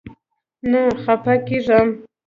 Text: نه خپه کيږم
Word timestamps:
نه 0.71 0.81
خپه 1.03 1.33
کيږم 1.47 1.87